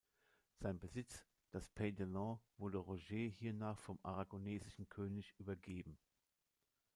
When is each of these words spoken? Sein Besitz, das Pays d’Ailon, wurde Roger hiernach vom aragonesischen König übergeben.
Sein 0.59 0.79
Besitz, 0.79 1.27
das 1.51 1.69
Pays 1.69 1.93
d’Ailon, 1.93 2.39
wurde 2.57 2.79
Roger 2.79 3.17
hiernach 3.29 3.77
vom 3.77 3.99
aragonesischen 4.01 4.89
König 4.89 5.35
übergeben. 5.37 5.99